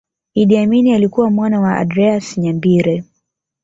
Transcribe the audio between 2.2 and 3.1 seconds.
Nyabire